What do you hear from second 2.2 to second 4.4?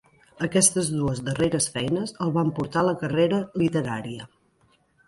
el van portar a la carrera literària.